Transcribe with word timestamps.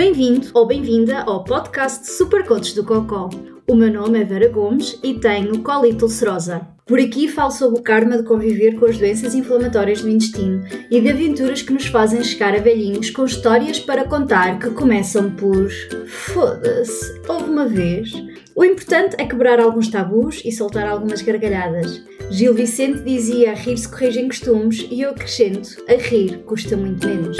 Bem-vindo 0.00 0.48
ou 0.54 0.66
bem-vinda 0.66 1.24
ao 1.24 1.44
podcast 1.44 2.10
Super 2.10 2.42
Coaches 2.46 2.72
do 2.72 2.82
Cocó. 2.82 3.28
O 3.68 3.74
meu 3.74 3.92
nome 3.92 4.18
é 4.18 4.24
Vera 4.24 4.48
Gomes 4.48 4.98
e 5.02 5.12
tenho 5.12 5.62
colite 5.62 6.02
ulcerosa. 6.02 6.66
Por 6.86 6.98
aqui 6.98 7.28
falo 7.28 7.50
sobre 7.50 7.78
o 7.78 7.82
karma 7.82 8.16
de 8.16 8.22
conviver 8.22 8.76
com 8.76 8.86
as 8.86 8.96
doenças 8.96 9.34
inflamatórias 9.34 10.00
do 10.00 10.08
intestino 10.08 10.64
e 10.90 11.02
de 11.02 11.10
aventuras 11.10 11.60
que 11.60 11.74
nos 11.74 11.84
fazem 11.84 12.24
chegar 12.24 12.54
a 12.54 12.60
velhinhos 12.60 13.10
com 13.10 13.26
histórias 13.26 13.78
para 13.78 14.06
contar 14.06 14.58
que 14.58 14.70
começam 14.70 15.32
por 15.32 15.68
foda-se, 16.06 17.20
houve 17.28 17.50
uma 17.50 17.66
vez. 17.66 18.10
O 18.56 18.64
importante 18.64 19.16
é 19.18 19.26
quebrar 19.26 19.60
alguns 19.60 19.88
tabus 19.88 20.40
e 20.46 20.50
soltar 20.50 20.88
algumas 20.88 21.20
gargalhadas. 21.20 22.02
Gil 22.30 22.54
Vicente 22.54 23.02
dizia 23.02 23.50
a 23.50 23.54
rir 23.54 23.76
se 23.76 23.86
corrigem 23.86 24.28
costumes 24.28 24.88
e 24.90 25.02
eu 25.02 25.10
acrescento, 25.10 25.76
a 25.86 25.92
rir 25.92 26.38
custa 26.46 26.74
muito 26.74 27.06
menos. 27.06 27.36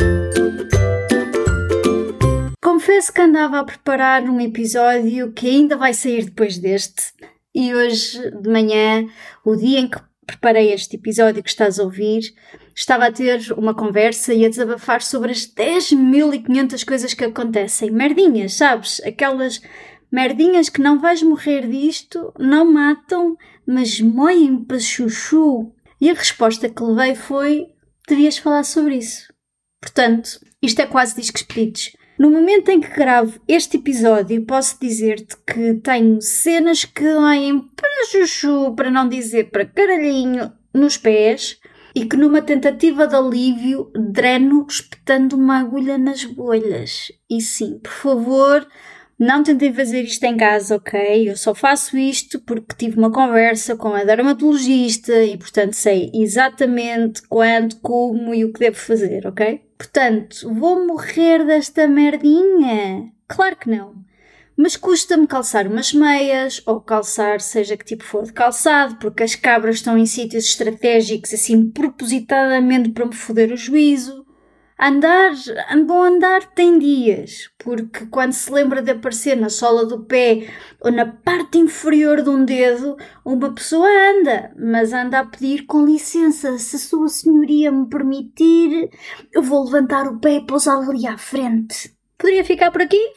Confesso 2.90 3.12
que 3.12 3.20
andava 3.20 3.60
a 3.60 3.64
preparar 3.64 4.24
um 4.24 4.40
episódio 4.40 5.30
que 5.30 5.48
ainda 5.48 5.76
vai 5.76 5.94
sair 5.94 6.24
depois 6.24 6.58
deste, 6.58 7.12
e 7.54 7.72
hoje 7.72 8.18
de 8.32 8.50
manhã, 8.50 9.08
o 9.44 9.54
dia 9.54 9.78
em 9.78 9.88
que 9.88 10.00
preparei 10.26 10.72
este 10.72 10.96
episódio 10.96 11.40
que 11.40 11.48
estás 11.48 11.78
a 11.78 11.84
ouvir, 11.84 12.34
estava 12.74 13.06
a 13.06 13.12
ter 13.12 13.52
uma 13.52 13.74
conversa 13.74 14.34
e 14.34 14.44
a 14.44 14.48
desabafar 14.48 15.02
sobre 15.02 15.30
as 15.30 15.46
10.500 15.46 16.84
coisas 16.84 17.14
que 17.14 17.24
acontecem. 17.24 17.92
Merdinhas, 17.92 18.54
sabes? 18.54 19.00
Aquelas 19.04 19.62
merdinhas 20.10 20.68
que 20.68 20.82
não 20.82 20.98
vais 20.98 21.22
morrer 21.22 21.68
disto, 21.68 22.34
não 22.40 22.72
matam, 22.72 23.36
mas 23.64 24.00
moem 24.00 24.64
para 24.64 24.80
chuchu. 24.80 25.72
E 26.00 26.10
a 26.10 26.14
resposta 26.14 26.68
que 26.68 26.82
levei 26.82 27.14
foi: 27.14 27.68
devias 28.08 28.36
falar 28.36 28.64
sobre 28.64 28.96
isso. 28.96 29.32
Portanto, 29.80 30.40
isto 30.60 30.80
é 30.82 30.86
quase 30.86 31.14
discos 31.14 31.44
pedidos. 31.44 31.92
No 32.20 32.30
momento 32.30 32.68
em 32.68 32.78
que 32.78 32.90
gravo 32.90 33.40
este 33.48 33.78
episódio, 33.78 34.44
posso 34.44 34.78
dizer-te 34.78 35.34
que 35.38 35.80
tenho 35.82 36.20
cenas 36.20 36.84
que 36.84 37.02
doem 37.02 37.60
para 37.74 38.06
chuchu, 38.10 38.74
para 38.76 38.90
não 38.90 39.08
dizer 39.08 39.48
para 39.50 39.64
caralhinho, 39.64 40.52
nos 40.74 40.98
pés 40.98 41.58
e 41.94 42.04
que 42.04 42.18
numa 42.18 42.42
tentativa 42.42 43.06
de 43.06 43.14
alívio 43.14 43.90
dreno 43.94 44.66
espetando 44.68 45.34
uma 45.34 45.60
agulha 45.60 45.96
nas 45.96 46.22
bolhas. 46.22 47.10
E 47.30 47.40
sim, 47.40 47.78
por 47.78 47.90
favor, 47.90 48.68
não 49.20 49.42
tentem 49.42 49.70
fazer 49.70 50.00
isto 50.00 50.24
em 50.24 50.34
casa, 50.34 50.76
ok? 50.76 51.28
Eu 51.28 51.36
só 51.36 51.54
faço 51.54 51.98
isto 51.98 52.40
porque 52.40 52.74
tive 52.74 52.96
uma 52.96 53.12
conversa 53.12 53.76
com 53.76 53.92
a 53.92 54.02
dermatologista 54.02 55.12
e, 55.22 55.36
portanto, 55.36 55.74
sei 55.74 56.10
exatamente 56.14 57.20
quando, 57.28 57.76
como 57.82 58.34
e 58.34 58.46
o 58.46 58.52
que 58.52 58.60
devo 58.60 58.78
fazer, 58.78 59.26
ok? 59.26 59.60
Portanto, 59.76 60.50
vou 60.54 60.86
morrer 60.86 61.44
desta 61.44 61.86
merdinha? 61.86 63.12
Claro 63.28 63.56
que 63.56 63.68
não. 63.68 63.94
Mas 64.56 64.74
custa-me 64.74 65.26
calçar 65.26 65.66
umas 65.66 65.92
meias, 65.92 66.62
ou 66.64 66.80
calçar 66.80 67.40
seja 67.40 67.76
que 67.76 67.84
tipo 67.84 68.04
for 68.04 68.24
de 68.24 68.32
calçado, 68.32 68.96
porque 68.96 69.22
as 69.22 69.34
cabras 69.34 69.76
estão 69.76 69.98
em 69.98 70.06
sítios 70.06 70.46
estratégicos 70.46 71.34
assim 71.34 71.70
propositadamente 71.70 72.88
para 72.88 73.04
me 73.04 73.14
foder 73.14 73.52
o 73.52 73.56
juízo. 73.56 74.19
Andar, 74.82 75.32
bom 75.86 76.02
andar 76.02 76.42
tem 76.54 76.78
dias, 76.78 77.50
porque 77.58 78.06
quando 78.06 78.32
se 78.32 78.50
lembra 78.50 78.80
de 78.80 78.92
aparecer 78.92 79.36
na 79.36 79.50
sola 79.50 79.84
do 79.84 80.06
pé 80.06 80.48
ou 80.80 80.90
na 80.90 81.04
parte 81.04 81.58
inferior 81.58 82.22
de 82.22 82.30
um 82.30 82.46
dedo, 82.46 82.96
uma 83.22 83.52
pessoa 83.52 83.86
anda, 83.86 84.50
mas 84.56 84.94
anda 84.94 85.18
a 85.18 85.26
pedir 85.26 85.66
com 85.66 85.84
licença, 85.84 86.56
se 86.56 86.78
sua 86.78 87.10
senhoria 87.10 87.70
me 87.70 87.90
permitir, 87.90 88.88
eu 89.30 89.42
vou 89.42 89.66
levantar 89.66 90.08
o 90.08 90.18
pé 90.18 90.36
e 90.36 90.46
pousar 90.46 90.78
ali 90.78 91.06
à 91.06 91.18
frente. 91.18 91.94
Poderia 92.16 92.42
ficar 92.42 92.70
por 92.70 92.80
aqui? 92.80 93.12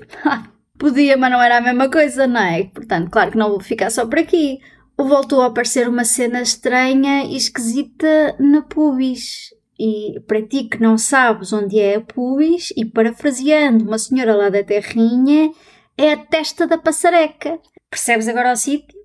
Podia, 0.77 1.15
mas 1.15 1.31
não 1.31 1.41
era 1.41 1.59
a 1.59 1.61
mesma 1.61 1.89
coisa, 1.89 2.27
não 2.27 2.41
é? 2.41 2.65
Portanto, 2.65 3.09
claro 3.09 3.31
que 3.31 3.37
não 3.37 3.51
vou 3.51 3.61
ficar 3.61 3.89
só 3.89 4.05
por 4.05 4.19
aqui. 4.19 4.59
Voltou 4.97 5.41
a 5.41 5.45
aparecer 5.45 5.87
uma 5.87 6.03
cena 6.03 6.41
estranha 6.41 7.23
e 7.23 7.37
esquisita 7.37 8.35
na 8.37 8.63
pubis 8.63 9.53
e 9.79 10.19
para 10.27 10.41
ti 10.41 10.65
que 10.65 10.81
não 10.81 10.97
sabes 10.97 11.51
onde 11.53 11.79
é 11.79 11.95
a 11.95 12.01
pubis, 12.01 12.73
e 12.77 12.85
parafraseando 12.85 13.85
uma 13.85 13.97
senhora 13.97 14.35
lá 14.35 14.49
da 14.49 14.63
terrinha, 14.63 15.51
é 15.97 16.13
a 16.13 16.17
testa 16.17 16.67
da 16.67 16.77
passareca. 16.77 17.59
Percebes 17.89 18.27
agora 18.27 18.53
o 18.53 18.55
sítio? 18.55 18.97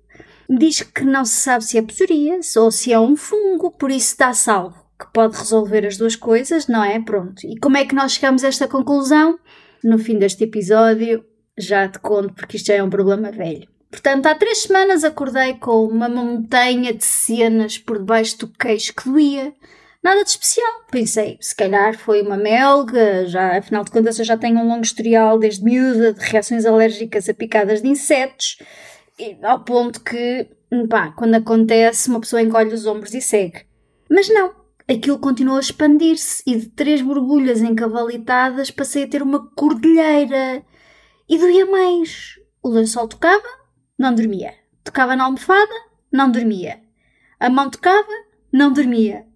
Diz 0.49 0.81
que 0.81 1.03
não 1.03 1.25
se 1.25 1.35
sabe 1.35 1.63
se 1.63 1.77
é 1.77 1.81
psoríase 1.81 2.57
ou 2.57 2.71
se 2.71 2.91
é 2.91 2.99
um 2.99 3.15
fungo, 3.15 3.71
por 3.71 3.91
isso 3.91 4.17
dá-se 4.17 4.49
algo 4.49 4.75
que 4.99 5.11
pode 5.13 5.37
resolver 5.37 5.85
as 5.85 5.97
duas 5.97 6.15
coisas, 6.15 6.67
não 6.67 6.83
é? 6.83 6.99
Pronto. 6.99 7.45
E 7.45 7.57
como 7.59 7.77
é 7.77 7.85
que 7.85 7.95
nós 7.95 8.13
chegamos 8.13 8.43
a 8.43 8.47
esta 8.47 8.67
conclusão? 8.67 9.39
No 9.83 9.97
fim 9.97 10.17
deste 10.17 10.43
episódio, 10.43 11.23
já 11.57 11.87
te 11.87 11.99
conto, 11.99 12.33
porque 12.33 12.57
isto 12.57 12.67
já 12.67 12.75
é 12.75 12.83
um 12.83 12.89
problema 12.89 13.31
velho. 13.31 13.67
Portanto, 13.89 14.27
há 14.27 14.35
três 14.35 14.63
semanas 14.63 15.03
acordei 15.03 15.55
com 15.55 15.85
uma 15.85 16.09
montanha 16.09 16.93
de 16.93 17.03
cenas 17.03 17.77
por 17.77 17.97
debaixo 17.97 18.39
do 18.39 18.47
queixo 18.47 18.93
que 18.93 19.09
doía. 19.09 19.53
Nada 20.01 20.23
de 20.23 20.29
especial. 20.29 20.71
Pensei, 20.89 21.37
se 21.41 21.53
calhar 21.53 21.97
foi 21.97 22.21
uma 22.21 22.37
melga, 22.37 23.25
já, 23.25 23.57
afinal 23.57 23.83
de 23.83 23.91
contas 23.91 24.17
eu 24.17 24.25
já 24.25 24.37
tenho 24.37 24.57
um 24.59 24.67
longo 24.67 24.83
historial 24.83 25.37
desde 25.37 25.63
miúda 25.63 26.13
de 26.13 26.21
reações 26.21 26.65
alérgicas 26.65 27.27
a 27.27 27.33
picadas 27.33 27.81
de 27.81 27.89
insetos, 27.89 28.57
e, 29.19 29.37
ao 29.43 29.59
ponto 29.65 30.01
que, 30.01 30.47
pá, 30.89 31.11
quando 31.11 31.35
acontece, 31.35 32.09
uma 32.09 32.21
pessoa 32.21 32.41
encolhe 32.41 32.73
os 32.73 32.85
ombros 32.85 33.13
e 33.13 33.21
segue. 33.21 33.65
Mas 34.09 34.29
não, 34.29 34.55
aquilo 34.89 35.19
continuou 35.19 35.57
a 35.57 35.61
expandir-se 35.61 36.41
e 36.47 36.55
de 36.55 36.69
três 36.69 37.01
borbulhas 37.01 37.61
encavalitadas 37.61 38.71
passei 38.71 39.03
a 39.03 39.07
ter 39.07 39.21
uma 39.21 39.51
cordilheira. 39.51 40.63
E 41.27 41.37
doía 41.37 41.65
mais. 41.65 42.39
O 42.63 42.69
lençol 42.69 43.07
tocava, 43.07 43.47
não 43.97 44.15
dormia. 44.15 44.53
Tocava 44.83 45.15
na 45.15 45.25
almofada, 45.25 45.73
não 46.11 46.31
dormia. 46.31 46.79
A 47.39 47.49
mão 47.49 47.69
tocava, 47.69 48.07
não 48.51 48.71
dormia. 48.71 49.27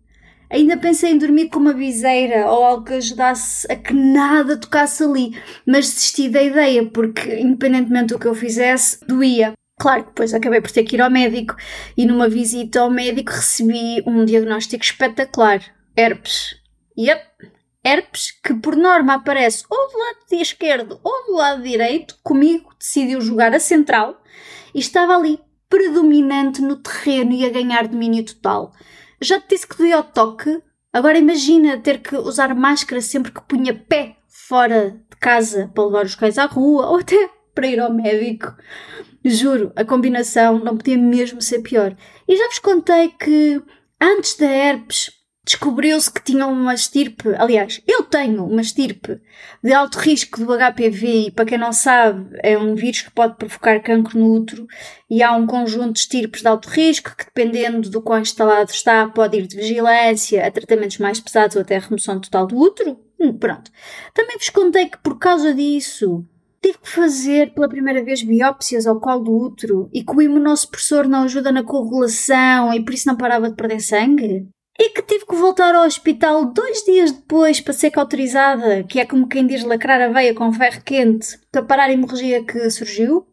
Ainda 0.50 0.78
pensei 0.78 1.12
em 1.12 1.18
dormir 1.18 1.50
com 1.50 1.60
uma 1.60 1.74
viseira 1.74 2.50
ou 2.52 2.64
algo 2.64 2.86
que 2.86 2.94
ajudasse 2.94 3.66
a 3.72 3.76
que 3.76 3.94
nada 3.94 4.58
tocasse 4.58 5.04
ali, 5.04 5.38
mas 5.66 5.90
desisti 5.90 6.30
da 6.30 6.44
ideia 6.44 6.86
porque, 6.86 7.40
independentemente 7.40 8.14
do 8.14 8.20
que 8.20 8.28
eu 8.28 8.36
fizesse, 8.36 9.00
doía. 9.08 9.54
Claro 9.80 10.04
que 10.04 10.10
depois 10.10 10.34
acabei 10.34 10.62
por 10.62 10.72
ter 10.72 10.84
que 10.84 10.96
ir 10.96 11.02
ao 11.02 11.10
médico 11.10 11.56
e 11.98 12.06
numa 12.06 12.30
visita 12.30 12.82
ao 12.82 12.92
médico 12.92 13.32
recebi 13.32 14.04
um 14.06 14.24
diagnóstico 14.24 14.84
espetacular: 14.84 15.62
herpes. 15.98 16.56
Yep, 16.98 17.24
herpes 17.84 18.32
que 18.44 18.54
por 18.54 18.76
norma 18.76 19.16
aparece 19.16 19.66
ou 19.70 19.92
do 19.92 19.98
lado 19.98 20.42
esquerdo 20.42 21.00
ou 21.04 21.26
do 21.26 21.34
lado 21.34 21.64
direito, 21.64 22.18
comigo 22.24 22.70
decidiu 22.80 23.20
jogar 23.20 23.54
a 23.54 23.60
central 23.60 24.22
e 24.74 24.80
estava 24.80 25.16
ali, 25.16 25.40
predominante 25.68 26.62
no 26.62 26.78
terreno 26.78 27.32
e 27.34 27.46
a 27.46 27.50
ganhar 27.50 27.88
domínio 27.88 28.24
total. 28.24 28.72
Já 29.24 29.40
te 29.40 29.56
disse 29.56 29.66
que 29.66 29.78
doía 29.78 30.00
o 30.00 30.04
toque? 30.04 30.62
Agora 30.92 31.18
imagina 31.18 31.80
ter 31.80 32.02
que 32.02 32.16
usar 32.16 32.54
máscara 32.54 33.02
sempre 33.02 33.32
que 33.32 33.42
punha 33.42 33.74
pé 33.74 34.18
fora 34.28 34.92
de 35.10 35.18
casa 35.18 35.72
para 35.74 35.86
levar 35.86 36.06
os 36.06 36.14
cães 36.14 36.38
à 36.38 36.46
rua 36.46 36.88
ou 36.88 36.98
até 36.98 37.30
para 37.56 37.68
ir 37.68 37.80
ao 37.80 37.94
médico. 37.94 38.54
Juro, 39.24 39.72
a 39.78 39.86
combinação 39.86 40.60
não 40.60 40.76
podia 40.76 40.98
mesmo 40.98 41.42
ser 41.42 41.60
pior. 41.62 41.96
E 42.28 42.36
já 42.36 42.48
vos 42.48 42.60
contei 42.60 43.10
que 43.10 43.64
antes 44.00 44.36
da 44.36 44.46
herpes 44.46 45.10
descobriu-se 45.46 46.12
que 46.12 46.24
tinham 46.24 46.52
uma 46.52 46.74
estirpe, 46.74 47.30
aliás, 47.38 47.82
eu 47.86 48.04
tenho 48.04 48.46
uma 48.46 48.62
estirpe 48.62 49.22
de 49.62 49.74
alto 49.74 50.00
risco 50.00 50.40
do 50.40 50.54
HPV 50.58 51.28
e 51.28 51.32
para 51.32 51.46
quem 51.46 51.58
não 51.58 51.74
sabe 51.74 52.38
é 52.42 52.58
um 52.58 52.76
vírus 52.76 53.02
que 53.02 53.12
pode 53.12 53.36
provocar 53.36 53.82
cancro 53.82 54.18
no 54.18 54.34
útero 54.34 54.66
e 55.10 55.22
há 55.22 55.34
um 55.34 55.46
conjunto 55.46 55.94
de 55.94 56.00
estirpes 56.00 56.42
de 56.42 56.48
alto 56.48 56.70
risco 56.70 57.16
que 57.16 57.26
dependendo 57.26 57.90
do 57.90 58.02
quão 58.02 58.22
instalado 58.22 58.72
está 58.72 59.08
pode 59.08 59.38
ir 59.38 59.48
de 59.48 59.58
vigilância 59.58 60.48
a 60.48 60.52
tratamentos 60.52 60.98
mais 60.98 61.20
pesados 61.20 61.58
ou 61.58 61.62
até 61.62 61.76
a 61.76 61.80
remoção 61.80 62.20
total 62.20 62.48
do 62.48 62.58
útero. 62.58 62.98
Hum, 63.20 63.38
pronto. 63.38 63.70
Também 64.14 64.38
vos 64.38 64.50
contei 64.50 64.88
que 64.88 64.98
por 64.98 65.20
causa 65.20 65.54
disso 65.54 66.26
tive 66.62 66.78
que 66.78 66.90
fazer 66.90 67.54
pela 67.54 67.68
primeira 67.68 68.02
vez 68.02 68.24
biópsias 68.24 68.88
ao 68.88 69.02
colo 69.02 69.24
do 69.26 69.38
útero 69.38 69.90
e 69.94 70.04
que 70.04 70.16
o 70.16 70.22
imunossupressor 70.22 71.06
não 71.10 71.24
ajuda 71.24 71.52
na 71.52 71.64
coagulação 71.64 72.74
e 72.74 72.84
por 72.84 72.94
isso 72.94 73.08
não 73.08 73.18
parava 73.18 73.50
de 73.50 73.56
perder 73.56 73.82
sangue 73.82 74.48
e 74.78 74.90
que 74.90 75.04
tive 75.04 75.26
que 75.26 75.36
voltar 75.36 75.76
ao 75.76 75.86
hospital 75.86 76.46
dois 76.46 76.84
dias 76.84 77.12
depois 77.12 77.62
para 77.62 77.74
ser 77.74 77.92
cauterizada, 77.92 78.84
que 78.84 79.00
é 79.00 79.06
como 79.06 79.28
quem 79.28 79.46
diz 79.46 79.64
lacrar 79.64 80.02
a 80.02 80.10
veia 80.10 80.34
com 80.34 80.52
ferro 80.52 80.82
quente 80.84 81.38
para 81.52 81.64
parar 81.64 81.90
a 81.90 81.94
hemorragia 81.94 82.44
que 82.44 82.70
surgiu. 82.70 83.28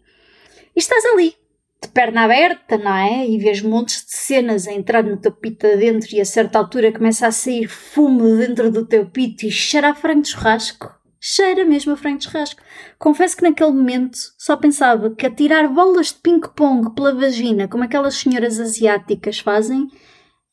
E 0.76 0.78
estás 0.78 1.04
ali, 1.06 1.34
de 1.82 1.88
perna 1.88 2.25
aberta, 2.25 2.76
não 2.76 2.94
é? 2.94 3.26
E 3.26 3.38
vês 3.38 3.62
montes 3.62 4.04
de 4.04 4.12
cenas 4.12 4.69
a 4.69 4.72
entrar 4.72 5.02
no 5.02 5.16
teu 5.16 5.32
pito 5.32 5.66
adentro 5.66 6.08
e 6.14 6.20
a 6.20 6.25
certa 6.25 6.58
altura 6.58 6.92
começa 6.92 7.26
a 7.26 7.32
sair 7.32 7.66
fumo 7.66 8.36
dentro 8.36 8.70
do 8.70 8.86
teu 8.86 9.06
pito 9.06 9.46
e 9.46 9.50
cheira 9.50 9.90
a 9.90 9.94
frango 9.94 10.22
de 10.22 10.28
churrasco. 10.28 10.94
Cheira 11.19 11.64
mesmo 11.64 11.93
a 11.93 11.96
frango 11.96 12.19
de 12.19 12.25
churrasco. 12.25 12.62
Confesso 12.98 13.36
que 13.36 13.43
naquele 13.43 13.72
momento 13.72 14.19
só 14.38 14.56
pensava 14.56 15.14
que 15.14 15.26
atirar 15.26 15.69
bolas 15.69 16.08
de 16.08 16.14
ping-pong 16.14 16.94
pela 16.94 17.14
vagina, 17.14 17.66
como 17.66 17.84
aquelas 17.84 18.14
senhoras 18.14 18.60
asiáticas 18.60 19.38
fazem, 19.38 19.88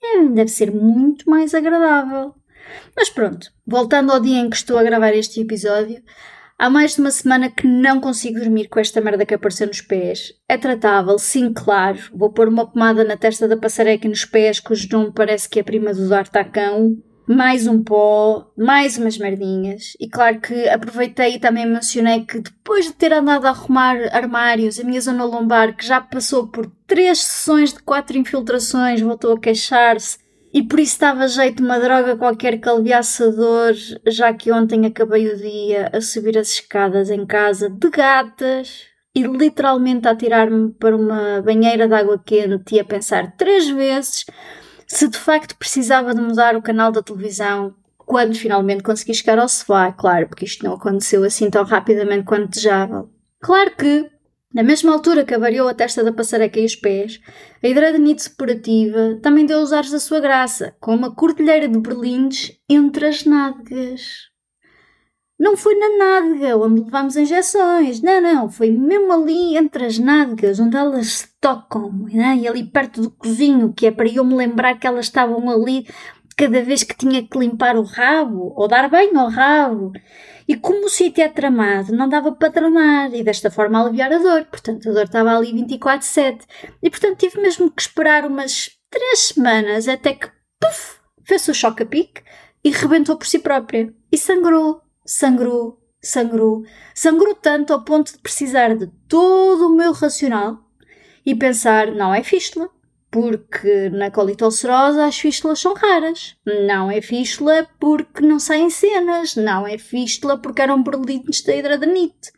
é, 0.01 0.23
deve 0.29 0.49
ser 0.49 0.71
muito 0.71 1.29
mais 1.29 1.53
agradável. 1.53 2.33
Mas 2.95 3.09
pronto, 3.09 3.51
voltando 3.65 4.11
ao 4.11 4.19
dia 4.19 4.39
em 4.39 4.49
que 4.49 4.55
estou 4.55 4.77
a 4.77 4.83
gravar 4.83 5.13
este 5.13 5.39
episódio, 5.41 6.01
Há 6.59 6.71
mais 6.71 6.95
de 6.95 7.01
uma 7.01 7.11
semana 7.11 7.51
que 7.51 7.67
não 7.67 8.01
consigo 8.01 8.39
dormir 8.39 8.67
com 8.67 8.79
esta 8.79 8.99
merda 8.99 9.23
que 9.27 9.35
apareceu 9.35 9.67
nos 9.67 9.79
pés. 9.79 10.33
É 10.49 10.57
tratável, 10.57 11.19
sim, 11.19 11.53
claro. 11.53 11.99
Vou 12.11 12.31
pôr 12.31 12.47
uma 12.47 12.65
pomada 12.65 13.03
na 13.03 13.15
testa 13.15 13.47
da 13.47 13.55
passareca 13.55 14.07
e 14.07 14.09
nos 14.09 14.25
pés, 14.25 14.59
cujo 14.59 14.87
nome 14.91 15.11
parece 15.13 15.47
que 15.47 15.59
é 15.59 15.63
prima 15.63 15.93
do 15.93 16.09
D'Artacão. 16.09 16.97
Mais 17.27 17.67
um 17.67 17.83
pó, 17.83 18.49
mais 18.57 18.97
umas 18.97 19.17
merdinhas. 19.17 19.97
E 19.99 20.07
claro 20.07 20.39
que 20.39 20.69
aproveitei 20.69 21.35
e 21.35 21.39
também 21.39 21.65
mencionei 21.65 22.23
que 22.23 22.39
depois 22.39 22.85
de 22.85 22.93
ter 22.93 23.11
andado 23.11 23.45
a 23.45 23.49
arrumar 23.49 23.97
armários, 24.13 24.79
a 24.79 24.83
minha 24.85 25.01
zona 25.01 25.25
lombar, 25.25 25.75
que 25.75 25.85
já 25.85 25.99
passou 25.99 26.47
por 26.47 26.71
três 26.87 27.19
sessões 27.19 27.73
de 27.73 27.79
quatro 27.83 28.17
infiltrações, 28.17 29.01
voltou 29.01 29.33
a 29.33 29.39
queixar-se 29.39 30.19
e 30.53 30.63
por 30.63 30.79
isso 30.79 30.93
estava 30.93 31.27
jeito 31.27 31.61
uma 31.61 31.79
droga 31.79 32.15
qualquer 32.15 32.59
que 32.59 32.69
aliviasse 32.69 33.21
a 33.21 33.27
dor, 33.29 33.73
já 34.07 34.33
que 34.33 34.51
ontem 34.51 34.85
acabei 34.85 35.27
o 35.27 35.37
dia 35.37 35.89
a 35.91 35.99
subir 35.99 36.37
as 36.37 36.51
escadas 36.51 37.09
em 37.09 37.25
casa 37.25 37.69
de 37.69 37.89
gatas 37.89 38.85
e 39.13 39.23
literalmente 39.23 40.07
a 40.07 40.15
tirar-me 40.15 40.71
para 40.71 40.95
uma 40.95 41.41
banheira 41.41 41.87
de 41.87 41.93
água 41.93 42.21
quente 42.23 42.75
e 42.75 42.79
a 42.79 42.85
pensar 42.85 43.35
três 43.35 43.69
vezes 43.69 44.25
se 44.87 45.07
de 45.07 45.17
facto 45.17 45.55
precisava 45.57 46.15
de 46.15 46.21
mudar 46.21 46.55
o 46.55 46.61
canal 46.61 46.91
da 46.91 47.03
televisão 47.03 47.75
quando 47.97 48.35
finalmente 48.35 48.83
consegui 48.83 49.13
chegar 49.13 49.37
ao 49.37 49.49
sofá, 49.49 49.91
claro, 49.91 50.27
porque 50.27 50.45
isto 50.45 50.63
não 50.63 50.75
aconteceu 50.75 51.25
assim 51.25 51.49
tão 51.49 51.65
rapidamente 51.65 52.23
quanto 52.23 52.51
desejável. 52.51 53.09
Claro 53.41 53.75
que 53.75 54.09
na 54.53 54.63
mesma 54.63 54.93
altura 54.93 55.25
que 55.25 55.35
avariou 55.35 55.67
a 55.67 55.73
testa 55.73 56.03
da 56.03 56.11
passareca 56.11 56.59
e 56.59 56.65
os 56.65 56.75
pés, 56.75 57.19
a 57.61 57.67
hidradinite 57.67 58.23
separativa 58.23 59.19
também 59.21 59.45
deu 59.45 59.59
os 59.59 59.73
ares 59.73 59.91
da 59.91 59.99
sua 59.99 60.21
graça, 60.21 60.73
com 60.79 60.95
uma 60.95 61.13
cordilheira 61.13 61.67
de 61.67 61.77
berlindes 61.77 62.57
entre 62.69 63.07
as 63.07 63.25
nádegas. 63.25 64.29
Não 65.39 65.55
foi 65.55 65.75
na 65.75 65.97
nádega 65.97 66.57
onde 66.57 66.81
levamos 66.81 67.15
injeções, 67.15 68.01
não, 68.01 68.19
não, 68.19 68.49
foi 68.49 68.71
mesmo 68.71 69.13
ali 69.13 69.55
entre 69.55 69.85
as 69.85 69.99
nádegas 69.99 70.59
onde 70.59 70.75
elas 70.75 71.07
se 71.07 71.27
tocam, 71.39 71.91
né? 72.11 72.37
e 72.37 72.47
ali 72.47 72.63
perto 72.63 73.01
do 73.01 73.11
cozinho, 73.11 73.71
que 73.71 73.85
é 73.85 73.91
para 73.91 74.07
eu 74.07 74.25
me 74.25 74.33
lembrar 74.33 74.79
que 74.79 74.87
elas 74.87 75.05
estavam 75.05 75.47
ali 75.47 75.85
cada 76.37 76.61
vez 76.61 76.83
que 76.83 76.95
tinha 76.95 77.27
que 77.27 77.37
limpar 77.37 77.75
o 77.75 77.83
rabo 77.83 78.53
ou 78.55 78.67
dar 78.67 78.87
banho 78.89 79.19
ao 79.19 79.27
rabo. 79.27 79.91
E 80.47 80.55
como 80.55 80.85
o 80.85 80.89
sítio 80.89 81.23
é 81.23 81.27
tramado, 81.27 81.91
não 81.91 82.07
dava 82.07 82.31
para 82.31 82.51
tramar 82.51 83.13
e 83.13 83.23
desta 83.23 83.49
forma 83.49 83.81
aliviar 83.81 84.13
a 84.13 84.19
dor. 84.19 84.45
Portanto, 84.45 84.87
a 84.87 84.93
dor 84.93 85.03
estava 85.03 85.35
ali 85.35 85.51
24-7. 85.51 86.41
E 86.81 86.89
portanto 86.89 87.17
tive 87.17 87.41
mesmo 87.41 87.71
que 87.71 87.81
esperar 87.81 88.23
umas 88.23 88.69
três 88.89 89.19
semanas 89.19 89.87
até 89.87 90.13
que, 90.13 90.27
puf, 90.59 90.99
fez 91.25 91.47
o 91.47 91.53
choque 91.53 91.83
a 91.83 91.85
pique 91.85 92.21
e 92.63 92.69
rebentou 92.69 93.17
por 93.17 93.25
si 93.25 93.39
própria. 93.39 93.93
E 94.11 94.17
sangrou, 94.17 94.81
sangrou, 95.07 95.79
sangrou. 96.01 96.63
Sangrou 96.93 97.33
tanto 97.33 97.73
ao 97.73 97.83
ponto 97.83 98.11
de 98.11 98.19
precisar 98.19 98.75
de 98.75 98.87
todo 99.07 99.67
o 99.67 99.75
meu 99.75 99.93
racional 99.93 100.59
e 101.25 101.33
pensar, 101.33 101.91
não 101.91 102.13
é 102.13 102.21
fístula 102.21 102.69
porque 103.09 103.89
na 103.89 104.11
colite 104.11 104.43
ulcerosa 104.43 105.05
as 105.05 105.17
fístulas 105.17 105.59
são 105.59 105.73
raras. 105.73 106.35
Não 106.45 106.91
é 106.91 107.01
fístula 107.01 107.67
porque 107.79 108.21
não 108.21 108.39
saem 108.39 108.69
cenas. 108.69 109.35
Não 109.35 109.65
é 109.65 109.77
fístula 109.77 110.37
porque 110.37 110.61
eram 110.61 110.83
berlinos 110.83 111.41
da 111.41 111.55
hidradanite. 111.55 112.31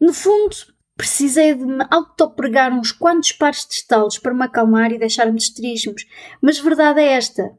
No 0.00 0.12
fundo, 0.12 0.56
precisei 0.96 1.54
de 1.54 1.64
me 1.64 1.84
autopregar 1.90 2.72
uns 2.72 2.92
quantos 2.92 3.32
pares 3.32 3.66
de 3.66 3.74
estalos 3.74 4.18
para 4.18 4.34
me 4.34 4.44
acalmar 4.44 4.92
e 4.92 4.98
deixar-me 4.98 5.36
de 5.36 5.42
esterismos. 5.42 6.06
Mas 6.40 6.58
verdade 6.58 7.00
é 7.00 7.12
esta. 7.12 7.52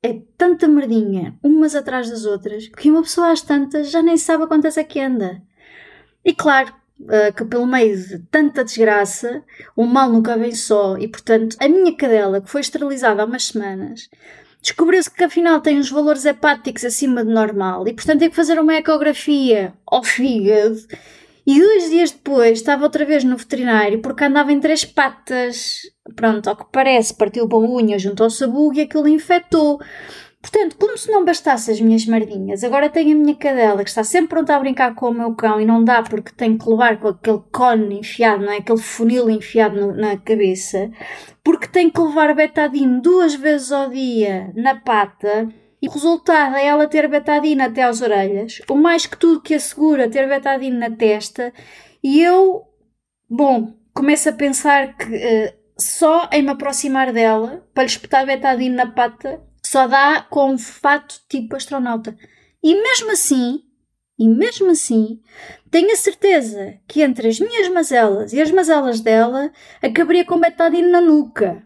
É 0.00 0.20
tanta 0.36 0.68
merdinha, 0.68 1.36
umas 1.42 1.74
atrás 1.74 2.08
das 2.08 2.24
outras, 2.24 2.68
que 2.68 2.88
uma 2.88 3.02
pessoa 3.02 3.32
às 3.32 3.42
tantas 3.42 3.90
já 3.90 4.00
nem 4.00 4.16
sabe 4.16 4.46
quantas 4.46 4.76
é 4.76 4.84
que 4.84 5.00
anda. 5.00 5.42
E 6.24 6.32
claro, 6.32 6.72
uh, 7.00 7.32
que 7.36 7.44
pelo 7.44 7.66
meio 7.66 7.96
de 7.96 8.18
tanta 8.30 8.64
desgraça, 8.64 9.42
o 9.74 9.84
mal 9.84 10.10
nunca 10.10 10.36
vem 10.36 10.54
só 10.54 10.96
e, 10.96 11.08
portanto, 11.08 11.56
a 11.58 11.68
minha 11.68 11.96
cadela, 11.96 12.40
que 12.40 12.48
foi 12.48 12.60
esterilizada 12.60 13.22
há 13.22 13.24
umas 13.24 13.46
semanas, 13.46 14.08
descobriu-se 14.62 15.10
que 15.10 15.24
afinal 15.24 15.60
tem 15.60 15.78
uns 15.78 15.90
valores 15.90 16.24
hepáticos 16.24 16.84
acima 16.84 17.24
de 17.24 17.32
normal 17.32 17.88
e, 17.88 17.92
portanto, 17.92 18.20
tem 18.20 18.30
que 18.30 18.36
fazer 18.36 18.58
uma 18.60 18.74
ecografia 18.74 19.72
ao 19.84 20.04
fígado. 20.04 20.78
E 21.48 21.58
dois 21.58 21.88
dias 21.88 22.10
depois 22.10 22.58
estava 22.58 22.84
outra 22.84 23.06
vez 23.06 23.24
no 23.24 23.34
veterinário 23.34 24.02
porque 24.02 24.22
andava 24.22 24.52
em 24.52 24.60
três 24.60 24.84
patas. 24.84 25.80
Pronto, 26.14 26.46
ao 26.46 26.54
que 26.54 26.66
parece, 26.70 27.16
partiu 27.16 27.46
uma 27.46 27.56
unha 27.56 27.98
junto 27.98 28.22
ao 28.22 28.28
sabugo 28.28 28.74
e 28.74 28.82
aquilo 28.82 29.08
infectou. 29.08 29.80
Portanto, 30.42 30.76
como 30.78 30.98
se 30.98 31.10
não 31.10 31.24
bastasse 31.24 31.70
as 31.70 31.80
minhas 31.80 32.04
merdinhas, 32.04 32.62
agora 32.62 32.90
tenho 32.90 33.16
a 33.16 33.18
minha 33.18 33.34
cadela 33.34 33.82
que 33.82 33.88
está 33.88 34.04
sempre 34.04 34.28
pronta 34.28 34.54
a 34.54 34.60
brincar 34.60 34.94
com 34.94 35.08
o 35.08 35.14
meu 35.14 35.34
cão 35.34 35.58
e 35.58 35.64
não 35.64 35.82
dá 35.82 36.02
porque 36.02 36.32
tem 36.36 36.58
que 36.58 36.68
levar 36.68 37.00
com 37.00 37.08
aquele 37.08 37.40
cone 37.50 38.00
enfiado, 38.00 38.44
não 38.44 38.52
é? 38.52 38.58
Aquele 38.58 38.78
funil 38.78 39.30
enfiado 39.30 39.80
no, 39.80 39.96
na 39.96 40.18
cabeça, 40.18 40.90
porque 41.42 41.66
tem 41.66 41.88
que 41.88 41.98
levar 41.98 42.34
betadine 42.34 43.00
duas 43.00 43.34
vezes 43.34 43.72
ao 43.72 43.88
dia 43.88 44.52
na 44.54 44.74
pata 44.74 45.48
e 45.80 45.88
o 45.88 45.90
resultado 45.90 46.56
é 46.56 46.66
ela 46.66 46.88
ter 46.88 47.08
betadine 47.08 47.62
até 47.62 47.82
às 47.82 48.00
orelhas, 48.00 48.60
o 48.68 48.74
mais 48.74 49.06
que 49.06 49.16
tudo 49.16 49.40
que 49.40 49.54
assegura 49.54 50.10
ter 50.10 50.28
betadine 50.28 50.76
na 50.76 50.90
testa, 50.90 51.52
e 52.02 52.20
eu, 52.22 52.64
bom, 53.28 53.74
começo 53.94 54.28
a 54.28 54.32
pensar 54.32 54.96
que 54.96 55.04
uh, 55.04 55.52
só 55.78 56.28
em 56.32 56.42
me 56.42 56.50
aproximar 56.50 57.12
dela, 57.12 57.66
para 57.72 57.84
lhe 57.84 57.90
espetar 57.90 58.26
betadine 58.26 58.74
na 58.74 58.86
pata, 58.86 59.40
só 59.64 59.86
dá 59.86 60.22
com 60.22 60.52
um 60.52 60.58
fato 60.58 61.20
tipo 61.28 61.54
astronauta. 61.54 62.16
E 62.62 62.74
mesmo 62.74 63.12
assim, 63.12 63.62
e 64.18 64.28
mesmo 64.28 64.70
assim, 64.70 65.20
tenho 65.70 65.92
a 65.92 65.96
certeza 65.96 66.78
que 66.88 67.02
entre 67.02 67.28
as 67.28 67.38
minhas 67.38 67.68
mazelas 67.68 68.32
e 68.32 68.40
as 68.40 68.50
mazelas 68.50 69.00
dela 69.00 69.52
acabaria 69.80 70.24
com 70.24 70.40
betadine 70.40 70.90
na 70.90 71.00
nuca. 71.00 71.62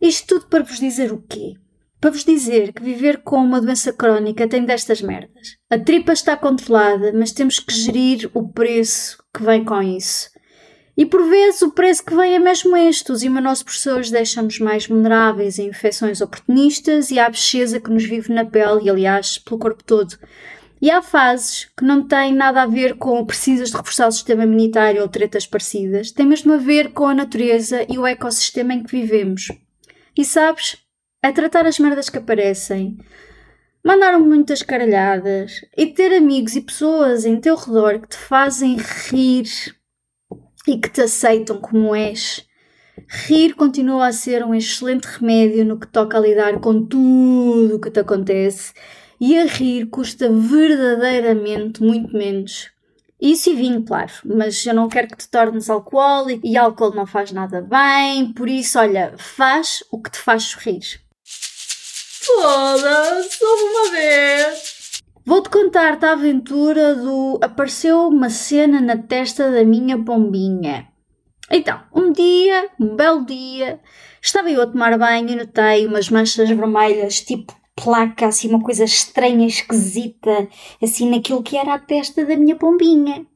Isto 0.00 0.38
tudo 0.38 0.46
para 0.48 0.62
vos 0.62 0.78
dizer 0.78 1.12
o 1.12 1.20
quê? 1.22 1.54
Para 2.04 2.10
vos 2.10 2.22
dizer 2.22 2.74
que 2.74 2.82
viver 2.82 3.22
com 3.22 3.36
uma 3.36 3.62
doença 3.62 3.90
crónica 3.90 4.46
tem 4.46 4.62
destas 4.62 5.00
merdas. 5.00 5.56
A 5.70 5.78
tripa 5.78 6.12
está 6.12 6.36
controlada, 6.36 7.10
mas 7.14 7.32
temos 7.32 7.58
que 7.58 7.72
gerir 7.72 8.30
o 8.34 8.46
preço 8.46 9.16
que 9.32 9.42
vem 9.42 9.64
com 9.64 9.80
isso. 9.80 10.28
E 10.98 11.06
por 11.06 11.26
vezes 11.26 11.62
o 11.62 11.70
preço 11.70 12.04
que 12.04 12.14
vem 12.14 12.34
é 12.34 12.38
mesmo 12.38 12.76
este: 12.76 13.10
os 13.10 13.22
imunossupressores 13.22 14.10
deixam-nos 14.10 14.58
mais 14.58 14.86
vulneráveis 14.86 15.58
a 15.58 15.62
infecções 15.62 16.20
oportunistas 16.20 17.10
e 17.10 17.18
à 17.18 17.24
abscesa 17.24 17.80
que 17.80 17.90
nos 17.90 18.04
vive 18.04 18.34
na 18.34 18.44
pele 18.44 18.84
e, 18.84 18.90
aliás, 18.90 19.38
pelo 19.38 19.58
corpo 19.58 19.82
todo. 19.82 20.14
E 20.82 20.90
há 20.90 21.00
fases 21.00 21.70
que 21.74 21.86
não 21.86 22.06
têm 22.06 22.34
nada 22.34 22.64
a 22.64 22.66
ver 22.66 22.98
com 22.98 23.24
precisas 23.24 23.70
de 23.70 23.78
reforçar 23.78 24.08
o 24.08 24.12
sistema 24.12 24.44
imunitário 24.44 25.00
ou 25.00 25.08
tretas 25.08 25.46
parecidas, 25.46 26.12
têm 26.12 26.26
mesmo 26.26 26.52
a 26.52 26.58
ver 26.58 26.92
com 26.92 27.06
a 27.06 27.14
natureza 27.14 27.86
e 27.88 27.96
o 27.96 28.06
ecossistema 28.06 28.74
em 28.74 28.82
que 28.82 28.94
vivemos. 28.94 29.48
E 30.16 30.22
sabes, 30.22 30.83
é 31.24 31.32
tratar 31.32 31.64
as 31.66 31.78
merdas 31.78 32.10
que 32.10 32.18
aparecem, 32.18 32.98
mandar 33.82 34.18
muitas 34.18 34.62
caralhadas 34.62 35.64
e 35.74 35.86
ter 35.86 36.14
amigos 36.14 36.54
e 36.54 36.60
pessoas 36.60 37.24
em 37.24 37.40
teu 37.40 37.56
redor 37.56 37.98
que 38.00 38.08
te 38.08 38.18
fazem 38.18 38.76
rir 38.76 39.46
e 40.68 40.76
que 40.76 40.90
te 40.90 41.00
aceitam 41.00 41.58
como 41.58 41.94
és. 41.94 42.46
Rir 43.08 43.54
continua 43.54 44.08
a 44.08 44.12
ser 44.12 44.44
um 44.44 44.54
excelente 44.54 45.06
remédio 45.06 45.64
no 45.64 45.80
que 45.80 45.86
toca 45.86 46.18
a 46.18 46.20
lidar 46.20 46.60
com 46.60 46.84
tudo 46.84 47.76
o 47.76 47.80
que 47.80 47.90
te 47.90 48.00
acontece 48.00 48.74
e 49.18 49.38
a 49.38 49.46
rir 49.46 49.86
custa 49.86 50.30
verdadeiramente 50.30 51.82
muito 51.82 52.14
menos. 52.14 52.70
Isso 53.18 53.48
e 53.48 53.54
vinho, 53.54 53.82
claro, 53.82 54.12
mas 54.26 54.66
eu 54.66 54.74
não 54.74 54.90
quero 54.90 55.08
que 55.08 55.16
te 55.16 55.30
tornes 55.30 55.70
alcoólico 55.70 56.46
e 56.46 56.58
álcool 56.58 56.94
não 56.94 57.06
faz 57.06 57.32
nada 57.32 57.62
bem, 57.62 58.30
por 58.34 58.46
isso, 58.46 58.78
olha, 58.78 59.14
faz 59.16 59.82
o 59.90 60.02
que 60.02 60.10
te 60.10 60.18
faz 60.18 60.42
sorrir. 60.42 61.03
Foda-se, 62.24 63.44
uma 63.44 63.90
vez! 63.90 65.02
Vou-te 65.26 65.50
contar-te 65.50 66.06
a 66.06 66.12
aventura 66.12 66.94
do 66.94 67.38
apareceu 67.42 68.08
uma 68.08 68.30
cena 68.30 68.80
na 68.80 68.96
testa 68.96 69.50
da 69.50 69.62
minha 69.62 70.02
pombinha. 70.02 70.88
Então, 71.50 71.80
um 71.94 72.12
dia, 72.12 72.70
um 72.80 72.96
belo 72.96 73.26
dia, 73.26 73.78
estava 74.22 74.50
eu 74.50 74.62
a 74.62 74.66
tomar 74.66 74.98
banho 74.98 75.28
e 75.28 75.36
notei 75.36 75.86
umas 75.86 76.08
manchas 76.08 76.48
vermelhas, 76.48 77.20
tipo 77.20 77.54
placa, 77.76 78.28
assim, 78.28 78.48
uma 78.48 78.62
coisa 78.62 78.84
estranha, 78.84 79.46
esquisita, 79.46 80.48
assim, 80.82 81.10
naquilo 81.10 81.42
que 81.42 81.56
era 81.56 81.74
a 81.74 81.78
testa 81.78 82.24
da 82.24 82.36
minha 82.36 82.56
pombinha. 82.56 83.26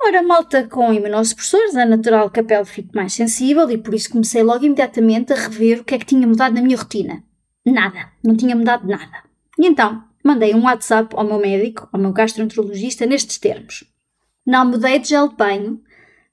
Ora, 0.00 0.22
malta 0.22 0.68
com 0.68 0.92
imunossupressores, 0.92 1.74
é 1.74 1.84
natural 1.84 2.30
que 2.30 2.40
a 2.40 2.44
pele 2.44 2.64
fique 2.64 2.94
mais 2.94 3.12
sensível 3.12 3.68
e 3.70 3.78
por 3.78 3.94
isso 3.94 4.10
comecei 4.10 4.42
logo 4.42 4.64
imediatamente 4.64 5.32
a 5.32 5.36
rever 5.36 5.80
o 5.80 5.84
que 5.84 5.94
é 5.94 5.98
que 5.98 6.06
tinha 6.06 6.26
mudado 6.26 6.54
na 6.54 6.62
minha 6.62 6.76
rotina. 6.76 7.24
Nada, 7.64 8.12
não 8.24 8.36
tinha 8.36 8.56
mudado 8.56 8.86
nada. 8.86 9.22
E 9.58 9.66
então, 9.66 10.04
mandei 10.24 10.54
um 10.54 10.64
WhatsApp 10.64 11.14
ao 11.16 11.24
meu 11.24 11.38
médico, 11.38 11.88
ao 11.92 12.00
meu 12.00 12.12
gastroenterologista, 12.12 13.06
nestes 13.06 13.38
termos. 13.38 13.84
Não 14.44 14.66
mudei 14.66 14.98
de 14.98 15.10
gel 15.10 15.28
de 15.28 15.36
banho, 15.36 15.80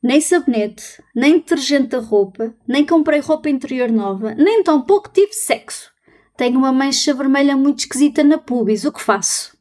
nem 0.02 0.20
sabonete, 0.20 1.04
nem 1.16 1.34
detergente 1.34 1.90
da 1.90 2.00
roupa, 2.00 2.56
nem 2.68 2.86
comprei 2.86 3.20
roupa 3.20 3.50
interior 3.50 3.92
nova, 3.92 4.34
nem 4.34 4.64
tão 4.64 4.82
pouco 4.82 5.10
tive 5.10 5.34
sexo. 5.34 5.92
Tenho 6.36 6.58
uma 6.58 6.72
mancha 6.72 7.14
vermelha 7.14 7.56
muito 7.56 7.80
esquisita 7.80 8.24
na 8.24 8.38
pubis, 8.38 8.86
o 8.86 8.92
que 8.92 9.02
faço? 9.02 9.58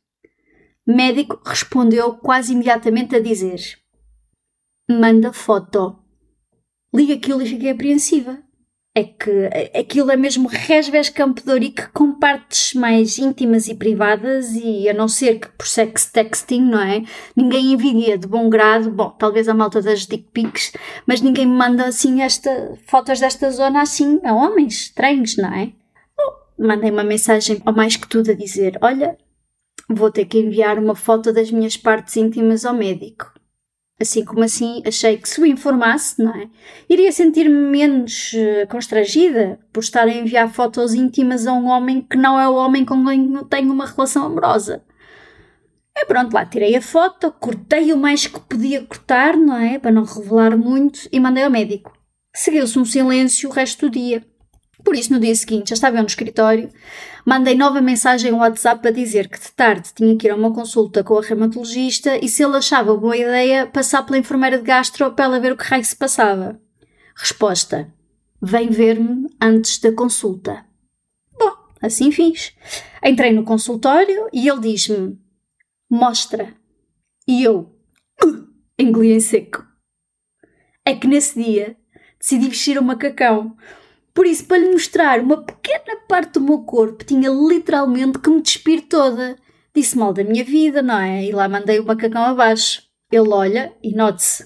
Médico 0.87 1.39
respondeu 1.45 2.15
quase 2.15 2.53
imediatamente 2.55 3.15
a 3.15 3.21
dizer: 3.21 3.61
Manda 4.89 5.33
foto. 5.35 5.99
Li 6.95 7.13
aquilo 7.13 7.43
e 7.43 7.47
fiquei 7.47 7.71
apreensiva. 7.71 8.43
É 8.99 9.05
que 9.05 9.79
aquilo 9.79 10.11
é 10.11 10.17
mesmo 10.17 10.49
resves 10.49 11.13
ourique 11.47 11.89
com 11.93 12.13
partes 12.13 12.75
mais 12.75 13.17
íntimas 13.17 13.69
e 13.69 13.75
privadas 13.75 14.55
e 14.55 14.89
a 14.89 14.95
não 14.95 15.07
ser 15.07 15.39
que 15.39 15.49
por 15.49 15.67
sex 15.67 16.07
texting, 16.07 16.63
não 16.63 16.81
é? 16.81 17.03
Ninguém 17.37 17.73
envidia 17.73 18.19
de 18.19 18.27
bom 18.27 18.49
grado, 18.49 18.91
bom, 18.91 19.11
talvez 19.11 19.49
a 19.49 19.55
malta 19.55 19.81
das 19.81 20.07
dick 20.07 20.25
pics, 20.33 20.73
mas 21.07 21.21
ninguém 21.21 21.47
me 21.47 21.55
manda 21.55 21.85
assim 21.85 22.23
esta, 22.23 22.77
fotos 22.87 23.21
desta 23.21 23.51
zona 23.51 23.83
assim 23.83 24.21
a 24.25 24.35
homens 24.35 24.75
estranhos, 24.75 25.37
não 25.37 25.53
é? 25.53 25.73
mandei 26.59 26.91
uma 26.91 27.05
mensagem 27.05 27.63
ao 27.65 27.75
mais 27.75 27.97
que 27.97 28.09
tudo 28.09 28.33
a 28.33 28.35
dizer: 28.35 28.79
Olha, 28.83 29.17
vou 29.89 30.11
ter 30.11 30.25
que 30.27 30.39
enviar 30.39 30.79
uma 30.79 30.95
foto 30.95 31.33
das 31.33 31.51
minhas 31.51 31.77
partes 31.77 32.17
íntimas 32.17 32.65
ao 32.65 32.75
médico. 32.75 33.33
Assim 34.01 34.25
como 34.25 34.45
assim, 34.45 34.81
achei 34.87 35.19
que 35.19 35.29
se 35.29 35.41
o 35.41 35.47
informasse, 35.47 36.23
não 36.23 36.33
é? 36.33 36.49
Iria 36.89 37.11
sentir-me 37.11 37.57
menos 37.57 38.33
uh, 38.33 38.69
constrangida 38.69 39.59
por 39.73 39.81
estar 39.81 40.05
a 40.05 40.13
enviar 40.13 40.49
fotos 40.53 40.95
íntimas 40.95 41.49
a 41.49 41.53
um 41.53 41.67
homem 41.67 42.01
que 42.01 42.17
não 42.17 42.39
é 42.39 42.49
o 42.49 42.55
homem 42.55 42.85
com 42.85 43.05
quem 43.05 43.45
tenho 43.47 43.73
uma 43.73 43.87
relação 43.87 44.25
amorosa. 44.25 44.85
E 45.97 46.05
pronto, 46.05 46.33
lá 46.33 46.47
tirei 46.47 46.77
a 46.77 46.81
foto, 46.81 47.33
cortei 47.33 47.93
o 47.93 47.99
mais 47.99 48.25
que 48.25 48.39
podia 48.39 48.85
cortar, 48.85 49.37
não 49.37 49.57
é? 49.57 49.81
Para 49.81 49.91
não 49.91 50.05
revelar 50.05 50.57
muito 50.57 51.09
e 51.11 51.19
mandei 51.19 51.43
ao 51.43 51.51
médico. 51.51 51.93
Seguiu-se 52.33 52.79
um 52.79 52.85
silêncio 52.85 53.49
o 53.49 53.53
resto 53.53 53.87
do 53.87 53.93
dia. 53.93 54.25
Por 54.85 54.95
isso, 54.95 55.13
no 55.13 55.21
dia 55.21 55.35
seguinte, 55.35 55.71
já 55.71 55.75
estava 55.75 55.97
eu 55.97 56.03
no 56.03 56.09
escritório, 56.09 56.71
mandei 57.27 57.55
nova 57.55 57.81
mensagem 57.81 58.33
ao 58.33 58.39
WhatsApp 58.39 58.81
para 58.81 58.91
dizer 58.91 59.29
que 59.29 59.39
de 59.39 59.51
tarde 59.53 59.91
tinha 59.95 60.17
que 60.17 60.27
ir 60.27 60.31
a 60.31 60.37
uma 60.37 60.53
consulta 60.53 61.03
com 61.03 61.19
a 61.19 61.23
reumatologista 61.23 62.17
e 62.17 62.29
se 62.29 62.43
ele 62.43 62.57
achava 62.57 62.97
boa 62.97 63.17
ideia 63.17 63.67
passar 63.67 64.05
pela 64.05 64.19
enfermeira 64.19 64.59
de 64.59 64.65
gastro 64.65 65.13
para 65.13 65.25
ela 65.25 65.41
ver 65.41 65.53
o 65.53 65.57
que 65.57 65.65
raio 65.65 65.85
se 65.85 65.97
passava. 65.97 66.61
Resposta: 67.17 67.93
Vem 68.41 68.71
ver-me 68.71 69.29
antes 69.41 69.79
da 69.79 69.93
consulta. 69.93 70.65
Bom, 71.39 71.53
assim 71.83 72.13
fiz. 72.13 72.55
Entrei 73.05 73.33
no 73.33 73.45
consultório 73.45 74.29
e 74.33 74.49
ele 74.49 74.61
diz-me: 74.61 75.19
Mostra. 75.91 76.55
E 77.27 77.43
eu 77.43 77.77
engoli 78.79 79.13
em 79.13 79.21
seco. 79.21 79.67
É 80.85 80.95
que 80.95 81.07
nesse 81.07 81.43
dia 81.43 81.77
decidi 82.19 82.49
vestir 82.49 82.79
o 82.79 82.83
macacão 82.83 83.57
por 84.15 84.27
isso, 84.27 84.47
para 84.47 84.59
lhe 84.59 84.73
mostrar 84.73 85.21
uma 85.21 85.43
pequena 85.43 86.01
parte 86.09 86.35
do 86.35 86.41
meu 86.41 86.61
corpo, 86.61 87.05
tinha 87.05 87.31
literalmente 87.31 88.19
que 88.19 88.31
me 88.31 88.43
despir 88.43 88.89
toda. 88.89 89.37
Disse 89.75 89.97
mal 89.97 90.13
da 90.13 90.25
minha 90.25 90.43
vida, 90.43 90.83
não 90.83 90.99
é? 90.99 91.25
E 91.25 91.33
lá 91.33 91.49
mandei 91.49 91.79
o 91.79 91.85
macacão 91.85 92.23
abaixo. 92.25 92.83
Ele 93.13 93.29
olha 93.29 93.73
e 93.83 93.95
note-se. 93.95 94.45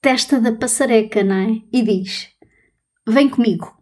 Testa 0.00 0.40
da 0.40 0.52
passareca, 0.52 1.22
não 1.22 1.36
é? 1.36 1.60
E 1.72 1.82
diz: 1.82 2.28
Vem 3.06 3.28
comigo. 3.28 3.76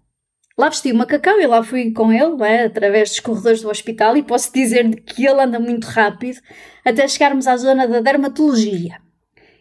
Lá 0.58 0.68
vesti 0.68 0.92
o 0.92 0.96
macacão 0.96 1.40
e 1.40 1.46
lá 1.46 1.62
fui 1.62 1.92
com 1.92 2.12
ele, 2.12 2.36
não 2.36 2.44
é? 2.44 2.64
Através 2.64 3.10
dos 3.10 3.20
corredores 3.20 3.62
do 3.62 3.70
hospital 3.70 4.16
e 4.16 4.22
posso 4.22 4.52
dizer 4.52 4.90
que 5.02 5.26
ele 5.26 5.40
anda 5.40 5.58
muito 5.58 5.84
rápido 5.84 6.38
até 6.84 7.06
chegarmos 7.08 7.46
à 7.46 7.56
zona 7.56 7.86
da 7.86 8.00
dermatologia. 8.00 9.00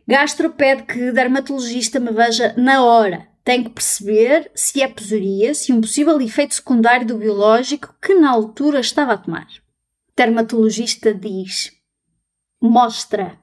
Gastro 0.07 0.49
pede 0.49 0.83
que 0.83 1.11
dermatologista 1.11 1.99
me 1.99 2.11
veja 2.11 2.53
na 2.57 2.83
hora 2.83 3.29
tem 3.49 3.63
que 3.63 3.71
perceber 3.71 4.51
se 4.53 4.79
é 4.79 4.87
psoríase 4.87 5.71
e 5.71 5.73
um 5.73 5.81
possível 5.81 6.21
efeito 6.21 6.53
secundário 6.53 7.07
do 7.07 7.17
biológico 7.17 7.95
que 7.99 8.13
na 8.13 8.29
altura 8.29 8.79
estava 8.79 9.13
a 9.13 9.17
tomar. 9.17 9.47
O 10.07 10.13
dermatologista 10.15 11.15
diz: 11.15 11.71
Mostra. 12.61 13.39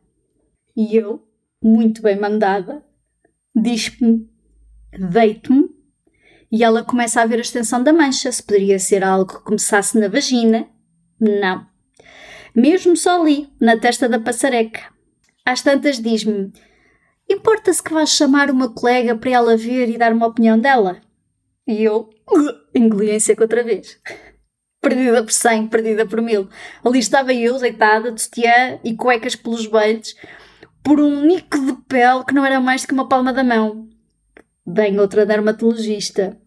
E 0.77 0.95
eu, 0.95 1.27
muito 1.61 2.03
bem 2.03 2.17
mandada, 2.21 2.85
diz-me: 3.53 4.31
Deito-me. 4.97 5.71
E 6.53 6.63
ela 6.63 6.85
começa 6.85 7.21
a 7.21 7.27
ver 7.27 7.39
a 7.39 7.41
extensão 7.41 7.83
da 7.83 7.93
mancha, 7.93 8.31
se 8.31 8.45
poderia 8.45 8.79
ser 8.79 9.03
algo 9.03 9.27
que 9.27 9.43
começasse 9.43 9.99
na 9.99 10.07
vagina. 10.07 10.69
Não. 11.19 11.67
Mesmo 12.55 12.97
só 12.97 13.21
ali, 13.21 13.53
na 13.61 13.77
testa 13.77 14.09
da 14.09 14.21
passareca. 14.21 14.85
Às 15.45 15.63
tantas 15.63 16.01
diz-me: 16.01 16.53
Importa-se 17.29 17.83
que 17.83 17.93
vais 17.93 18.11
chamar 18.11 18.51
uma 18.51 18.73
colega 18.73 19.17
para 19.17 19.31
ela 19.31 19.57
ver 19.57 19.89
e 19.89 19.99
dar 19.99 20.13
uma 20.13 20.27
opinião 20.27 20.59
dela? 20.59 21.01
E 21.67 21.83
eu 21.83 22.09
engoli 22.75 23.11
em 23.11 23.21
seco 23.21 23.43
outra 23.43 23.65
vez. 23.65 24.01
Perdida 24.81 25.23
por 25.25 25.33
cem, 25.33 25.67
perdida 25.67 26.07
por 26.07 26.23
mil. 26.23 26.49
Ali 26.85 27.01
estava 27.01 27.35
eu, 27.35 27.59
deitada, 27.59 28.13
de 28.13 28.23
e 28.85 28.95
cuecas 28.95 29.35
pelos 29.35 29.63
joelhos, 29.63 30.15
por 30.85 31.01
um 31.01 31.25
nico 31.25 31.59
de 31.59 31.73
pele 31.89 32.25
que 32.25 32.33
não 32.33 32.47
era 32.47 32.61
mais 32.61 32.87
que 32.87 32.93
uma 32.93 33.09
palma 33.09 33.33
da 33.33 33.43
mão. 33.43 33.89
Bem, 34.65 35.01
outra 35.01 35.27
dermatologista. 35.27 36.41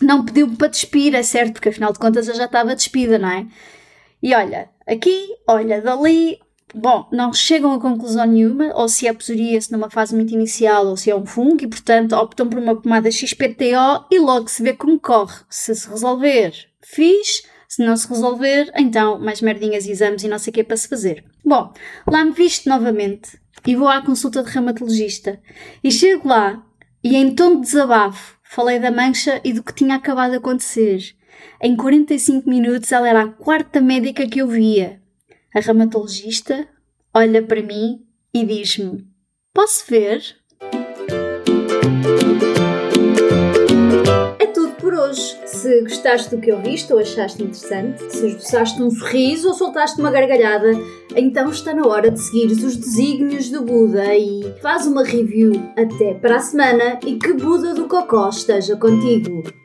Não 0.00 0.24
pediu-me 0.24 0.56
para 0.56 0.68
despir, 0.68 1.14
é 1.14 1.22
certo, 1.22 1.54
porque 1.54 1.68
afinal 1.68 1.92
de 1.92 1.98
contas 1.98 2.26
eu 2.26 2.34
já 2.34 2.46
estava 2.46 2.74
despida, 2.74 3.18
não 3.18 3.28
é? 3.28 3.46
E 4.22 4.34
olha, 4.34 4.70
aqui, 4.86 5.28
olha, 5.46 5.82
dali, 5.82 6.38
Bom, 6.74 7.06
não 7.12 7.32
chegam 7.32 7.72
a 7.72 7.80
conclusão 7.80 8.26
nenhuma, 8.26 8.72
ou 8.74 8.88
se 8.88 9.06
é 9.06 9.12
psoríase 9.12 9.70
numa 9.70 9.88
fase 9.88 10.14
muito 10.14 10.34
inicial, 10.34 10.86
ou 10.86 10.96
se 10.96 11.10
é 11.10 11.16
um 11.16 11.24
fungo, 11.24 11.62
e 11.62 11.68
portanto 11.68 12.14
optam 12.14 12.48
por 12.48 12.58
uma 12.58 12.74
pomada 12.74 13.10
XPTO 13.10 14.06
e 14.10 14.18
logo 14.18 14.48
se 14.48 14.62
vê 14.62 14.72
como 14.72 14.98
corre. 14.98 15.42
Se 15.48 15.74
se 15.74 15.88
resolver, 15.88 16.52
fiz. 16.82 17.42
Se 17.68 17.84
não 17.84 17.96
se 17.96 18.08
resolver, 18.08 18.70
então 18.76 19.18
mais 19.18 19.40
merdinhas, 19.40 19.88
exames 19.88 20.22
e 20.22 20.28
não 20.28 20.38
sei 20.38 20.50
o 20.50 20.54
que 20.54 20.60
é 20.60 20.64
para 20.64 20.76
se 20.76 20.86
fazer. 20.86 21.24
Bom, 21.44 21.72
lá 22.06 22.24
me 22.24 22.30
visto 22.30 22.68
novamente 22.68 23.36
e 23.66 23.74
vou 23.74 23.88
à 23.88 24.00
consulta 24.00 24.44
de 24.44 24.50
reumatologista. 24.50 25.40
E 25.82 25.90
chego 25.90 26.28
lá 26.28 26.64
e 27.02 27.16
em 27.16 27.34
tom 27.34 27.56
de 27.56 27.62
desabafo 27.62 28.38
falei 28.44 28.78
da 28.78 28.92
mancha 28.92 29.40
e 29.42 29.52
do 29.52 29.62
que 29.62 29.74
tinha 29.74 29.96
acabado 29.96 30.30
de 30.30 30.36
acontecer. 30.36 31.00
Em 31.60 31.76
45 31.76 32.48
minutos 32.48 32.92
ela 32.92 33.08
era 33.08 33.22
a 33.22 33.28
quarta 33.28 33.80
médica 33.80 34.28
que 34.28 34.40
eu 34.40 34.46
via. 34.46 35.02
A 35.54 35.60
reumatologista 35.60 36.66
olha 37.14 37.40
para 37.40 37.62
mim 37.62 38.04
e 38.34 38.44
diz-me: 38.44 39.06
Posso 39.54 39.84
ver? 39.88 40.20
É 44.40 44.46
tudo 44.46 44.72
por 44.72 44.92
hoje. 44.92 45.38
Se 45.46 45.82
gostaste 45.82 46.34
do 46.34 46.42
que 46.42 46.50
eu 46.50 46.60
viste 46.60 46.92
ou 46.92 46.98
achaste 46.98 47.44
interessante, 47.44 48.02
se 48.10 48.26
esboçaste 48.26 48.82
um 48.82 48.90
sorriso 48.90 49.46
ou 49.46 49.54
soltaste 49.54 50.00
uma 50.00 50.10
gargalhada, 50.10 50.72
então 51.14 51.48
está 51.48 51.72
na 51.72 51.86
hora 51.86 52.10
de 52.10 52.20
seguir 52.20 52.46
os 52.46 52.76
desígnios 52.76 53.48
do 53.48 53.62
Buda 53.62 54.12
e 54.12 54.52
faz 54.60 54.88
uma 54.88 55.04
review. 55.04 55.52
Até 55.78 56.14
para 56.14 56.38
a 56.38 56.40
semana 56.40 56.98
e 57.06 57.16
que 57.16 57.32
Buda 57.32 57.74
do 57.74 57.86
Cocó 57.86 58.28
esteja 58.28 58.76
contigo! 58.76 59.63